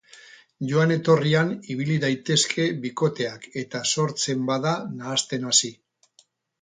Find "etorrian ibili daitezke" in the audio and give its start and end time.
0.93-2.65